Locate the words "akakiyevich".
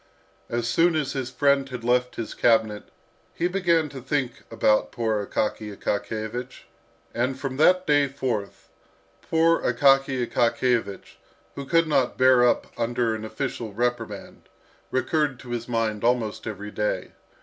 5.77-6.63, 10.27-11.17